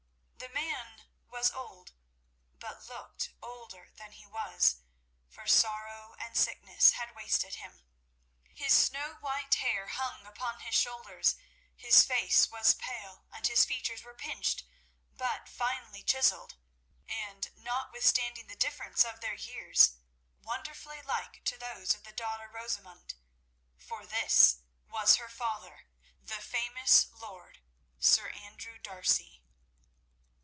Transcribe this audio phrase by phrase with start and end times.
[0.37, 1.93] The man was old,
[2.59, 4.77] but looked older than he was,
[5.27, 7.83] for sorrow and sickness had wasted him.
[8.53, 11.37] His snow white hair hung upon his shoulders,
[11.75, 14.65] his face was pale, and his features were pinched
[15.15, 16.57] but finely chiselled,
[17.07, 19.95] and notwithstanding the difference of their years,
[20.41, 23.15] wonderfully like to those of the daughter Rosamund.
[23.79, 24.57] For this
[24.87, 25.87] was her father,
[26.21, 27.61] the famous lord,
[27.99, 29.37] Sir Andrew D'Arcy.